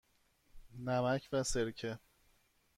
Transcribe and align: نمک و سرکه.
نمک 0.79 1.29
و 1.31 1.43
سرکه. 1.43 1.99